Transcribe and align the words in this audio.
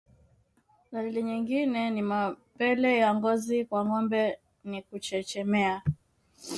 Dalili 0.91 1.23
nyingine 1.23 1.83
ya 1.97 2.03
mapele 2.09 2.91
ya 2.97 3.09
ngozi 3.15 3.65
kwa 3.65 3.81
ngombe 3.85 4.39
ni 4.69 4.79
kuchechemea 4.87 5.81